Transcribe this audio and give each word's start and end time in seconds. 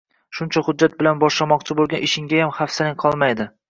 Shuncha 0.37 0.63
hujjat 0.69 0.95
bilan 1.03 1.21
boshlamoqchi 1.25 1.79
boʻlgan 1.83 2.05
ishinggayam 2.09 2.59
hafsalang 2.61 3.03
qolmaydi. 3.09 3.55